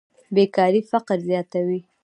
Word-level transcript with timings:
بېکاري 0.35 0.81
فقر 0.91 1.17
زیاتوي. 1.27 1.79